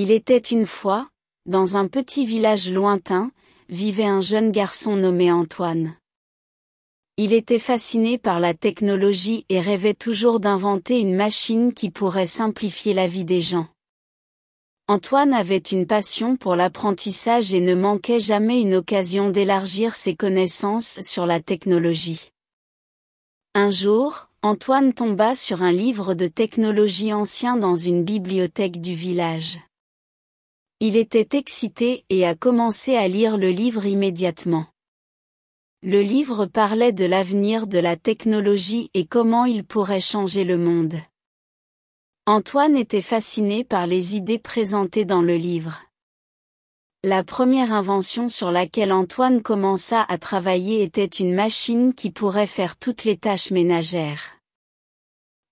[0.00, 1.08] Il était une fois,
[1.44, 3.32] dans un petit village lointain,
[3.68, 5.96] vivait un jeune garçon nommé Antoine.
[7.16, 12.94] Il était fasciné par la technologie et rêvait toujours d'inventer une machine qui pourrait simplifier
[12.94, 13.66] la vie des gens.
[14.86, 21.00] Antoine avait une passion pour l'apprentissage et ne manquait jamais une occasion d'élargir ses connaissances
[21.00, 22.30] sur la technologie.
[23.56, 29.58] Un jour, Antoine tomba sur un livre de technologie ancien dans une bibliothèque du village.
[30.80, 34.66] Il était excité et a commencé à lire le livre immédiatement.
[35.82, 40.94] Le livre parlait de l'avenir de la technologie et comment il pourrait changer le monde.
[42.26, 45.82] Antoine était fasciné par les idées présentées dans le livre.
[47.02, 52.76] La première invention sur laquelle Antoine commença à travailler était une machine qui pourrait faire
[52.76, 54.37] toutes les tâches ménagères.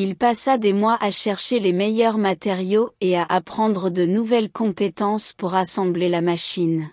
[0.00, 5.32] Il passa des mois à chercher les meilleurs matériaux et à apprendre de nouvelles compétences
[5.32, 6.88] pour assembler la machine.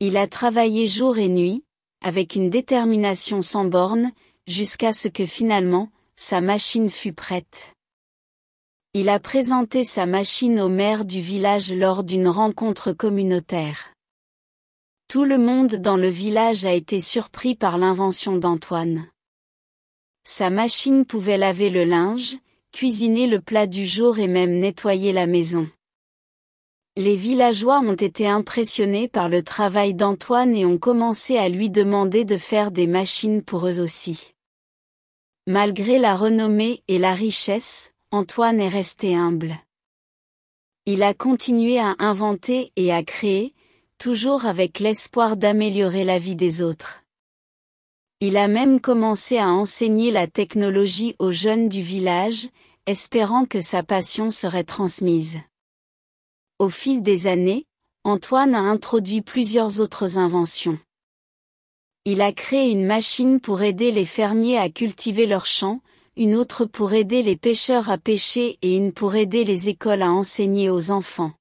[0.00, 1.62] Il a travaillé jour et nuit,
[2.02, 4.12] avec une détermination sans borne,
[4.46, 7.74] jusqu'à ce que finalement, sa machine fût prête.
[8.94, 13.92] Il a présenté sa machine au maire du village lors d'une rencontre communautaire.
[15.06, 19.06] Tout le monde dans le village a été surpris par l'invention d'Antoine.
[20.26, 22.38] Sa machine pouvait laver le linge,
[22.72, 25.68] cuisiner le plat du jour et même nettoyer la maison.
[26.96, 32.24] Les villageois ont été impressionnés par le travail d'Antoine et ont commencé à lui demander
[32.24, 34.32] de faire des machines pour eux aussi.
[35.46, 39.54] Malgré la renommée et la richesse, Antoine est resté humble.
[40.86, 43.52] Il a continué à inventer et à créer,
[43.98, 47.03] toujours avec l'espoir d'améliorer la vie des autres.
[48.26, 52.48] Il a même commencé à enseigner la technologie aux jeunes du village,
[52.86, 55.40] espérant que sa passion serait transmise.
[56.58, 57.66] Au fil des années,
[58.02, 60.78] Antoine a introduit plusieurs autres inventions.
[62.06, 65.82] Il a créé une machine pour aider les fermiers à cultiver leurs champs,
[66.16, 70.10] une autre pour aider les pêcheurs à pêcher et une pour aider les écoles à
[70.10, 71.34] enseigner aux enfants.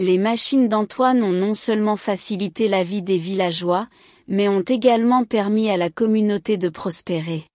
[0.00, 3.86] Les machines d'Antoine ont non seulement facilité la vie des villageois,
[4.30, 7.46] mais ont également permis à la communauté de prospérer.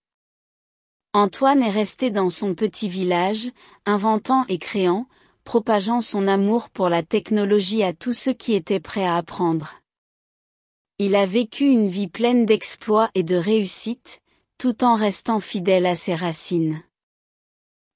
[1.14, 3.50] Antoine est resté dans son petit village,
[3.86, 5.06] inventant et créant,
[5.44, 9.76] propageant son amour pour la technologie à tous ceux qui étaient prêts à apprendre.
[10.98, 14.20] Il a vécu une vie pleine d'exploits et de réussites,
[14.58, 16.82] tout en restant fidèle à ses racines.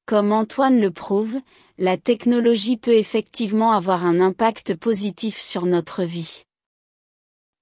[0.07, 1.39] Comme Antoine le prouve,
[1.77, 6.45] la technologie peut effectivement avoir un impact positif sur notre vie.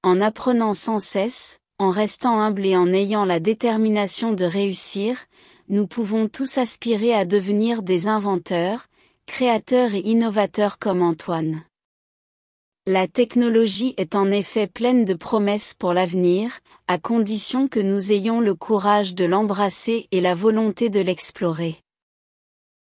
[0.04, 5.18] En apprenant sans cesse, en restant humble et en ayant la détermination de réussir,
[5.68, 8.86] nous pouvons tous aspirer à devenir des inventeurs,
[9.26, 11.64] créateurs et innovateurs comme Antoine.
[12.86, 18.40] La technologie est en effet pleine de promesses pour l'avenir, à condition que nous ayons
[18.40, 21.82] le courage de l'embrasser et la volonté de l'explorer.